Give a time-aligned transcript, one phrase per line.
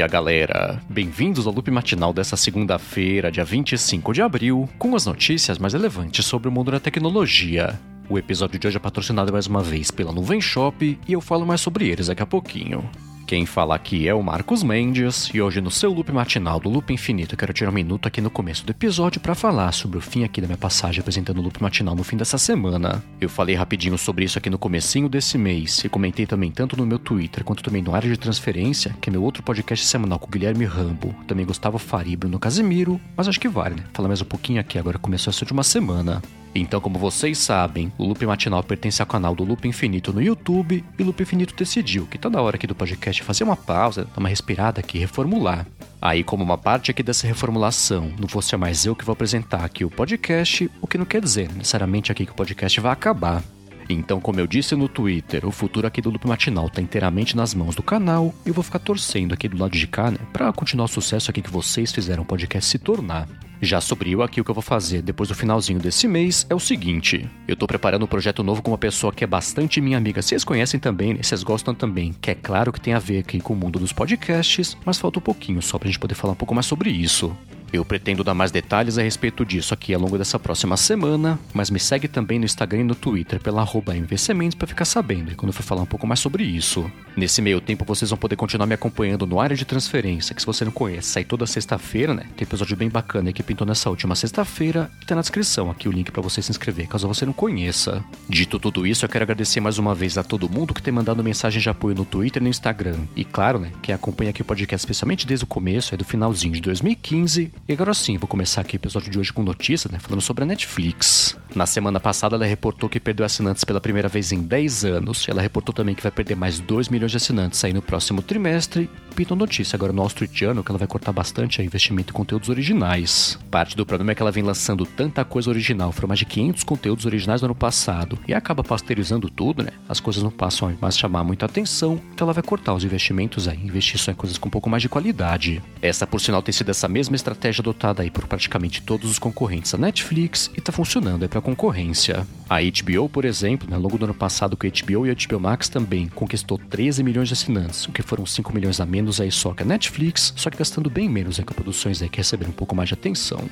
[0.00, 0.80] dia, galera!
[0.88, 6.24] Bem-vindos ao loop matinal dessa segunda-feira, dia 25 de abril, com as notícias mais relevantes
[6.24, 7.78] sobre o mundo da tecnologia.
[8.08, 11.44] O episódio de hoje é patrocinado mais uma vez pela Nuvem Shop e eu falo
[11.44, 12.88] mais sobre eles daqui a pouquinho.
[13.30, 16.92] Quem fala aqui é o Marcos Mendes e hoje no seu loop matinal do Loop
[16.92, 20.00] Infinito eu quero tirar um minuto aqui no começo do episódio para falar sobre o
[20.00, 23.04] fim aqui da minha passagem apresentando o loop matinal no fim dessa semana.
[23.20, 26.84] Eu falei rapidinho sobre isso aqui no comecinho desse mês e comentei também tanto no
[26.84, 30.26] meu Twitter quanto também no Área de Transferência, que é meu outro podcast semanal com
[30.26, 33.84] o Guilherme Rambo, também Gustavo Faria e Bruno Casimiro, mas acho que vale, né?
[33.92, 36.20] Falar mais um pouquinho aqui agora começou essa última semana.
[36.54, 40.84] Então, como vocês sabem, o Loop Matinal pertence ao canal do Loop Infinito no YouTube
[40.98, 44.18] e o Loop Infinito decidiu que na hora aqui do podcast fazer uma pausa, dar
[44.18, 45.66] uma respirada aqui reformular.
[46.02, 49.84] Aí, como uma parte aqui dessa reformulação não fosse mais eu que vou apresentar aqui
[49.84, 53.42] o podcast, o que não quer dizer necessariamente aqui que o podcast vai acabar.
[53.88, 57.54] Então, como eu disse no Twitter, o futuro aqui do Loop Matinal está inteiramente nas
[57.54, 60.52] mãos do canal e eu vou ficar torcendo aqui do lado de cá, né, para
[60.52, 63.28] continuar o sucesso aqui que vocês fizeram o podcast se tornar.
[63.62, 66.54] Já sobre eu aqui, o que eu vou fazer depois do finalzinho desse mês é
[66.54, 69.98] o seguinte: eu tô preparando um projeto novo com uma pessoa que é bastante minha
[69.98, 70.22] amiga.
[70.22, 71.22] Vocês conhecem também, né?
[71.22, 73.92] Vocês gostam também, que é claro que tem a ver aqui com o mundo dos
[73.92, 77.36] podcasts, mas falta um pouquinho só pra gente poder falar um pouco mais sobre isso.
[77.72, 81.70] Eu pretendo dar mais detalhes a respeito disso aqui ao longo dessa próxima semana, mas
[81.70, 85.50] me segue também no Instagram e no Twitter pela arroba MVCementes para ficar sabendo quando
[85.50, 86.90] eu for falar um pouco mais sobre isso.
[87.16, 90.46] Nesse meio tempo vocês vão poder continuar me acompanhando no área de transferência, que se
[90.46, 92.24] você não conhece, sai toda sexta-feira, né?
[92.36, 95.92] Tem episódio bem bacana que pintou nessa última sexta-feira e tá na descrição aqui o
[95.92, 98.04] link para você se inscrever, caso você não conheça.
[98.28, 101.22] Dito tudo isso, eu quero agradecer mais uma vez a todo mundo que tem mandado
[101.22, 102.98] mensagem de apoio no Twitter e no Instagram.
[103.14, 106.54] E claro, né, quem acompanha aqui o podcast especialmente desde o começo, é do finalzinho
[106.54, 109.98] de 2015 e agora sim, vou começar aqui o episódio de hoje com notícias, né?
[109.98, 111.36] Falando sobre a Netflix.
[111.54, 115.28] Na semana passada, ela reportou que perdeu assinantes pela primeira vez em 10 anos.
[115.28, 118.88] Ela reportou também que vai perder mais 2 milhões de assinantes aí no próximo trimestre.
[119.14, 123.38] Pintou notícia agora no Journal que ela vai cortar bastante investimento em conteúdos originais.
[123.50, 126.64] Parte do problema é que ela vem lançando tanta coisa original, foram mais de 500
[126.64, 129.70] conteúdos originais no ano passado, e acaba pasteurizando tudo, né?
[129.88, 133.48] As coisas não passam a mais chamar muita atenção, então ela vai cortar os investimentos
[133.48, 135.62] aí, investir só em coisas com um pouco mais de qualidade.
[135.82, 139.72] Essa, por sinal, tem sido essa mesma estratégia adotada aí por praticamente todos os concorrentes
[139.72, 142.26] da Netflix e tá funcionando aí pra concorrência.
[142.48, 145.40] A HBO, por exemplo, né, logo do ano passado com a HBO e a HBO
[145.40, 149.30] Max também conquistou 13 milhões de assinantes, o que foram 5 milhões a menos aí
[149.30, 152.50] só que a Netflix, só que gastando bem menos aí com produções aí que receberam
[152.50, 153.48] um pouco mais de atenção.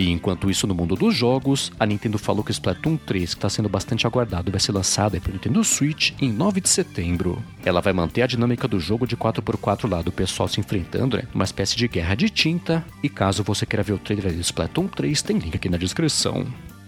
[0.00, 3.38] E enquanto isso, no mundo dos jogos, a Nintendo falou que o Splatoon 3, que
[3.38, 7.44] está sendo bastante aguardado, vai ser lançado para o Nintendo Switch em 9 de setembro.
[7.62, 11.24] Ela vai manter a dinâmica do jogo de 4x4 lá do pessoal se enfrentando, né?
[11.34, 12.82] Uma espécie de guerra de tinta.
[13.02, 16.46] E caso você queira ver o trailer do Splatoon 3, tem link aqui na descrição.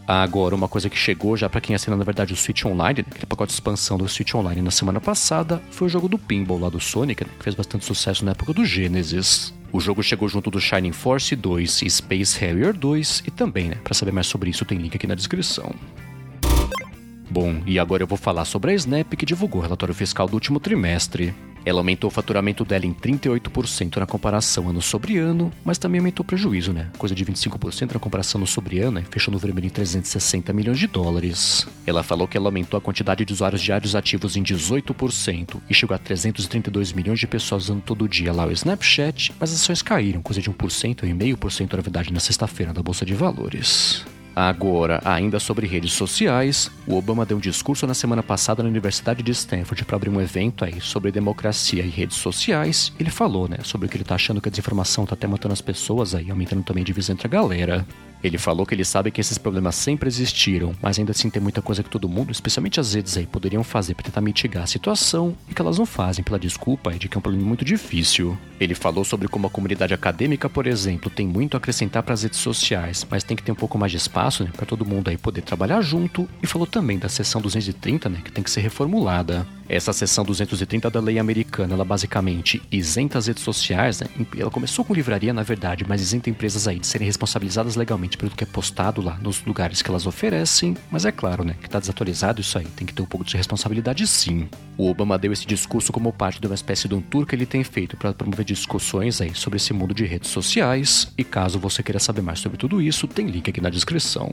[0.09, 3.05] Agora, uma coisa que chegou já para quem assina, na verdade, o Switch Online, né,
[3.11, 6.59] aquele pacote de expansão do Switch Online na semana passada, foi o jogo do Pinball
[6.59, 9.53] lá do Sonic, né, que fez bastante sucesso na época do Genesis.
[9.73, 13.77] O jogo chegou junto do Shining Force 2 e Space Harrier 2 e também, né,
[13.83, 15.75] para saber mais sobre isso tem link aqui na descrição.
[17.31, 20.35] Bom, e agora eu vou falar sobre a Snap que divulgou o relatório fiscal do
[20.35, 21.35] último trimestre.
[21.65, 26.25] Ela aumentou o faturamento dela em 38% na comparação ano sobre ano, mas também aumentou
[26.25, 26.91] o prejuízo, né?
[26.99, 30.79] Coisa de 25% na comparação ano sobre ano, e fechou no vermelho em 360 milhões
[30.79, 31.67] de dólares.
[31.87, 35.95] Ela falou que ela aumentou a quantidade de usuários diários ativos em 18% e chegou
[35.95, 40.23] a 332 milhões de pessoas usando todo dia lá o Snapchat, mas as ações caíram,
[40.23, 44.05] coisa de 1% e 0,5% na verdade na sexta-feira da Bolsa de Valores.
[44.35, 49.23] Agora, ainda sobre redes sociais, o Obama deu um discurso na semana passada na Universidade
[49.23, 52.93] de Stanford para abrir um evento aí sobre democracia e redes sociais.
[52.99, 55.53] Ele falou, né, sobre o que ele tá achando que a desinformação tá até matando
[55.53, 57.87] as pessoas aí, aumentando também a divisão entre a galera.
[58.23, 61.61] Ele falou que ele sabe que esses problemas sempre existiram, mas ainda assim tem muita
[61.61, 65.37] coisa que todo mundo, especialmente as redes aí, poderiam fazer para tentar mitigar a situação
[65.49, 68.37] e que elas não fazem pela desculpa de que é um problema muito difícil.
[68.61, 72.23] Ele falou sobre como a comunidade acadêmica, por exemplo, tem muito a acrescentar para as
[72.23, 75.09] redes sociais, mas tem que ter um pouco mais de espaço né, para todo mundo
[75.09, 76.29] aí poder trabalhar junto.
[76.43, 79.47] E falou também da seção 230, né, que tem que ser reformulada.
[79.69, 84.07] Essa seção 230 da lei americana, ela basicamente isenta as redes sociais, né?
[84.37, 88.31] Ela começou com livraria, na verdade, mas isenta empresas aí de serem responsabilizadas legalmente pelo
[88.31, 90.77] que é postado lá nos lugares que elas oferecem.
[90.91, 93.37] Mas é claro, né, que tá desatualizado isso aí, tem que ter um pouco de
[93.37, 94.49] responsabilidade sim.
[94.77, 97.47] O Obama deu esse discurso como parte de uma espécie de um tour que ele
[97.47, 101.13] tem feito para promover discussões aí sobre esse mundo de redes sociais.
[101.17, 104.33] E caso você queira saber mais sobre tudo isso, tem link aqui na descrição.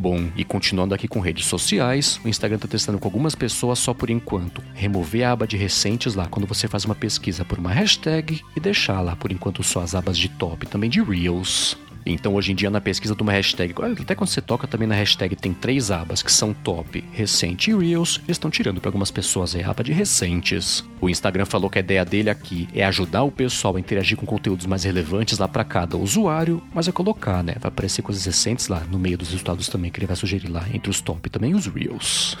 [0.00, 3.92] Bom, e continuando aqui com redes sociais, o Instagram está testando com algumas pessoas só
[3.92, 4.62] por enquanto.
[4.72, 8.60] Remover a aba de recentes lá quando você faz uma pesquisa por uma hashtag e
[8.60, 11.76] deixar lá por enquanto só as abas de top também de Reels.
[12.12, 14.94] Então hoje em dia na pesquisa de uma hashtag, até quando você toca também na
[14.94, 19.10] hashtag tem três abas que são top, recente e reels, eles estão tirando para algumas
[19.10, 20.84] pessoas a aba de recentes.
[21.00, 24.26] O Instagram falou que a ideia dele aqui é ajudar o pessoal a interagir com
[24.26, 27.54] conteúdos mais relevantes lá para cada usuário, mas é colocar, né?
[27.60, 30.66] Vai aparecer coisas recentes lá no meio dos resultados também que ele vai sugerir lá
[30.72, 32.36] entre os top e também os reels.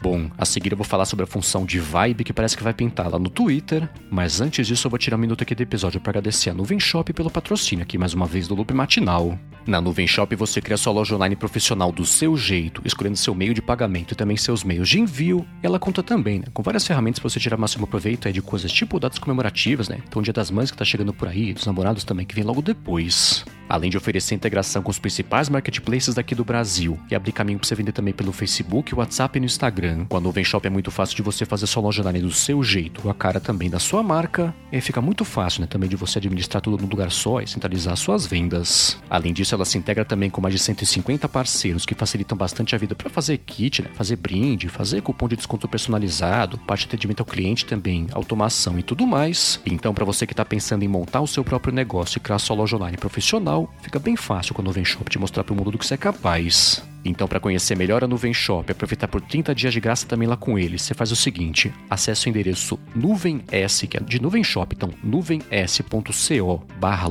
[0.00, 2.72] Bom, a seguir eu vou falar sobre a função de vibe que parece que vai
[2.72, 6.00] pintar lá no Twitter, mas antes disso eu vou tirar um minuto aqui do episódio
[6.00, 9.36] para agradecer a Nuvem Shop pelo patrocínio aqui mais uma vez do Loop Matinal.
[9.66, 13.52] Na Nuvem Shop você cria sua loja online profissional do seu jeito, escolhendo seu meio
[13.52, 15.44] de pagamento e também seus meios de envio.
[15.62, 18.40] E ela conta também, né, com várias ferramentas para você tirar máximo proveito aí de
[18.40, 19.98] coisas tipo datas comemorativas, né?
[20.06, 22.44] Então o Dia das Mães que tá chegando por aí, dos namorados também que vem
[22.44, 23.44] logo depois.
[23.68, 27.68] Além de oferecer integração com os principais marketplaces daqui do Brasil e abrir caminho para
[27.68, 30.06] você vender também pelo Facebook, WhatsApp e no Instagram.
[30.06, 32.62] Com a Nuvem Shop é muito fácil de você fazer sua loja online do seu
[32.62, 36.18] jeito, a cara também da sua marca, e fica muito fácil né, também de você
[36.18, 38.98] administrar tudo num lugar só e centralizar suas vendas.
[39.08, 42.78] Além disso, ela se integra também com mais de 150 parceiros que facilitam bastante a
[42.78, 47.20] vida para fazer kit, né, fazer brinde, fazer cupom de desconto personalizado, parte de atendimento
[47.20, 49.60] ao cliente também, automação e tudo mais.
[49.66, 52.56] Então, para você que está pensando em montar o seu próprio negócio e criar sua
[52.56, 55.70] loja online profissional, fica bem fácil com a Nuvem Shop te mostrar para o mundo
[55.70, 56.82] do que você é capaz.
[57.04, 60.28] Então, para conhecer melhor a Nuvem Shop e aproveitar por 30 dias de graça também
[60.28, 64.20] lá com eles, você faz o seguinte: acesse o endereço nuvem S, que é de
[64.20, 67.08] Nuvem Shop, então nuvens.co barra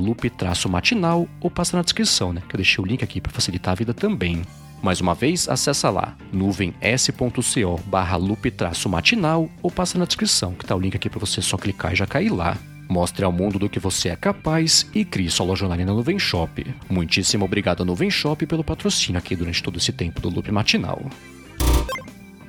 [0.70, 2.42] matinal ou passa na descrição, né?
[2.48, 4.44] Que eu deixei o link aqui para facilitar a vida também.
[4.82, 8.18] Mais uma vez, acessa lá nuvens.co barra
[8.88, 11.96] matinal ou passa na descrição, que tá o link aqui para você só clicar e
[11.96, 12.58] já cair lá.
[12.88, 16.18] Mostre ao mundo do que você é capaz e crie sua loja online na Nuvem
[16.18, 16.66] Shop.
[16.90, 21.02] Muitíssimo obrigado à Nuvem Shop pelo patrocínio aqui durante todo esse tempo do Loop Matinal.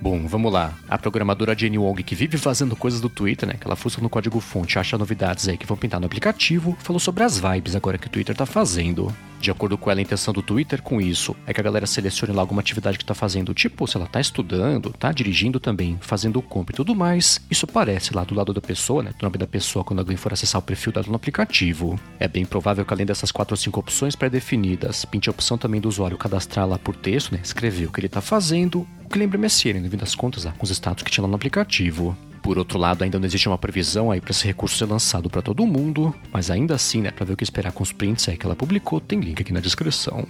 [0.01, 0.75] Bom, vamos lá.
[0.89, 3.57] A programadora Jenny Wong, que vive fazendo coisas do Twitter, né?
[3.61, 7.01] Que ela fuça no código fonte, acha novidades aí que vão pintar no aplicativo, falou
[7.01, 9.13] sobre as vibes agora que o Twitter tá fazendo.
[9.41, 12.33] De acordo com ela, a intenção do Twitter com isso é que a galera selecione
[12.33, 16.43] lá alguma atividade que tá fazendo, tipo, se ela tá estudando, tá dirigindo também, fazendo
[16.43, 17.41] compra e tudo mais.
[17.51, 19.13] Isso aparece lá do lado da pessoa, né?
[19.19, 21.99] Do nome da pessoa quando alguém for acessar o perfil dela no aplicativo.
[22.19, 25.81] É bem provável que além dessas quatro ou cinco opções pré-definidas, pinte a opção também
[25.81, 27.41] do usuário cadastrar lá por texto, né?
[27.43, 30.53] Escrever o que ele tá fazendo, o que lembra MSN, no fim das contas, lá,
[30.53, 32.17] com os status que tinha lá no aplicativo.
[32.43, 35.43] Por outro lado, ainda não existe uma previsão aí para esse recurso ser lançado para
[35.43, 38.37] todo mundo, mas ainda assim, né, para ver o que esperar com os prints aí
[38.37, 40.27] que ela publicou, tem link aqui na descrição.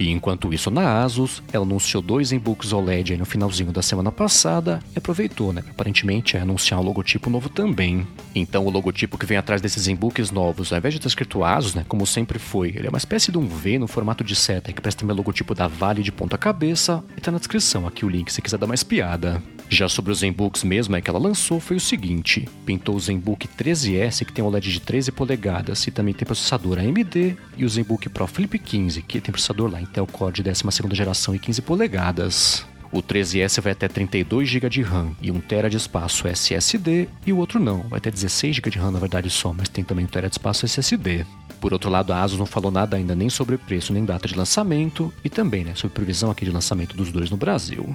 [0.00, 4.80] E enquanto isso, na Asus, ela anunciou dois e-books OLED no finalzinho da semana passada
[4.94, 5.62] e aproveitou, né?
[5.68, 8.06] Aparentemente é anunciar um logotipo novo também.
[8.34, 11.74] Então o logotipo que vem atrás desses e-books novos, ao invés de estar escrito Asus,
[11.74, 11.84] né?
[11.86, 14.80] Como sempre foi, ele é uma espécie de um V no formato de seta que
[14.80, 18.08] parece também o logotipo da Vale de ponta cabeça e tá na descrição aqui o
[18.08, 19.42] link se quiser dar uma espiada.
[19.72, 23.46] Já sobre o ZenBooks mesmo, é que ela lançou foi o seguinte: pintou o ZenBook
[23.46, 28.08] 13S, que tem OLED de 13 polegadas e também tem processador AMD, e o ZenBook
[28.08, 32.66] Pro Flip 15, que tem processador lá Intel Core de 12 geração e 15 polegadas.
[32.90, 37.32] O 13S vai até 32 GB de RAM e 1 TB de espaço SSD, e
[37.32, 40.04] o outro não, vai até 16 GB de RAM na verdade só, mas tem também
[40.06, 41.24] 1 TB de espaço SSD.
[41.60, 44.34] Por outro lado, a Asus não falou nada ainda nem sobre preço nem data de
[44.34, 47.94] lançamento, e também né, sobre previsão aqui de lançamento dos dois no Brasil.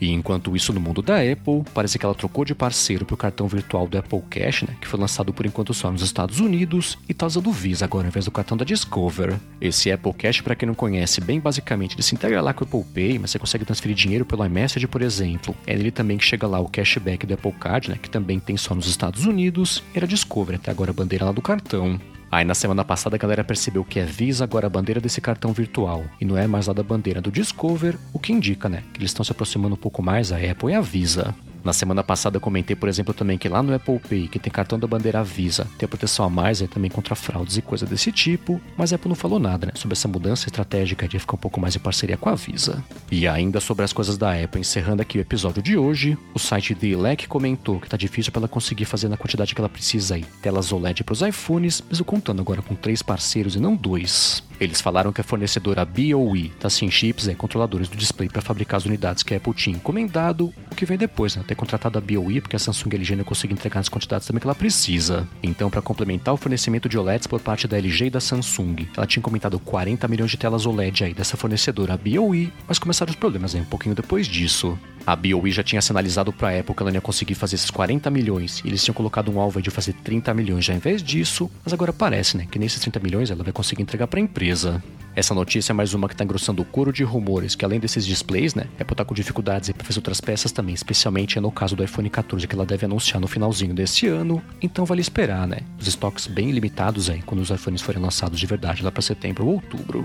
[0.00, 3.16] E enquanto isso, no mundo da Apple, parece que ela trocou de parceiro para o
[3.16, 6.98] cartão virtual do Apple Cash, né, que foi lançado por enquanto só nos Estados Unidos,
[7.08, 9.38] e está usando o Visa agora ao invés do cartão da Discover.
[9.60, 12.66] Esse Apple Cash, para quem não conhece, bem basicamente, ele se integra lá com o
[12.66, 15.54] Apple Pay, mas você consegue transferir dinheiro pelo iMessage, por exemplo.
[15.66, 18.56] É nele também que chega lá o cashback do Apple Card, né, que também tem
[18.56, 22.00] só nos Estados Unidos, era Discover até agora a bandeira lá do cartão.
[22.34, 25.52] Aí na semana passada a galera percebeu que é Visa agora a bandeira desse cartão
[25.52, 28.98] virtual e não é mais lá da bandeira do Discover, o que indica, né, que
[28.98, 31.32] eles estão se aproximando um pouco mais a Apple e a Visa.
[31.64, 34.52] Na semana passada eu comentei, por exemplo, também que lá no Apple Pay, que tem
[34.52, 37.86] cartão da bandeira Visa, tem a proteção a mais aí também contra fraudes e coisa
[37.86, 41.36] desse tipo, mas a Apple não falou nada, né, sobre essa mudança estratégica de ficar
[41.36, 42.84] um pouco mais em parceria com a Visa.
[43.10, 46.74] E ainda sobre as coisas da Apple, encerrando aqui o episódio de hoje, o site
[46.74, 50.16] The Elec comentou que tá difícil para ela conseguir fazer na quantidade que ela precisa
[50.16, 54.42] aí, telas OLED para os iPhones, mesmo contando agora com três parceiros e não dois.
[54.60, 58.78] Eles falaram que a fornecedora BOE tá sem chips, é, controladores do display para fabricar
[58.78, 61.44] as unidades que a Apple tinha encomendado, o que vem depois, né?
[61.46, 64.46] Ter contratado a BOE porque a Samsung LG não consegue entregar as quantidades também que
[64.46, 65.26] ela precisa.
[65.42, 69.06] Então, para complementar o fornecimento de OLEDs por parte da LG e da Samsung, ela
[69.06, 73.54] tinha encomendado 40 milhões de telas OLED aí dessa fornecedora BOE, mas começaram os problemas
[73.54, 74.78] aí um pouquinho depois disso.
[75.06, 77.70] A BOE já tinha sinalizado para a Apple que ela não ia conseguir fazer esses
[77.70, 81.02] 40 milhões, e eles tinham colocado um alvo de fazer 30 milhões já em vez
[81.02, 84.22] disso, mas agora parece, né, que nesses 30 milhões ela vai conseguir entregar para a
[84.22, 84.82] empresa.
[85.14, 88.06] Essa notícia é mais uma que tá engrossando o couro de rumores, que além desses
[88.06, 91.84] displays, né, Apple tá com dificuldades para fazer outras peças também, especialmente no caso do
[91.84, 95.58] iPhone 14, que ela deve anunciar no finalzinho desse ano, então vale esperar, né?
[95.78, 99.46] Os estoques bem limitados aí, quando os iPhones forem lançados de verdade lá para setembro
[99.46, 100.04] ou outubro.